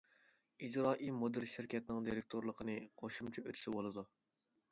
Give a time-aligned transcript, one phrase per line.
[0.67, 4.07] ئىجرائىي مۇدىر شىركەتنىڭ دىرېكتورلۇقىنى قوشۇمچە ئۆتىسە بولىدۇ.